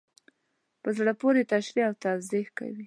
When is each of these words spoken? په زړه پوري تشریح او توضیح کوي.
په 0.81 0.89
زړه 0.97 1.11
پوري 1.19 1.43
تشریح 1.53 1.85
او 1.89 1.95
توضیح 2.05 2.45
کوي. 2.57 2.79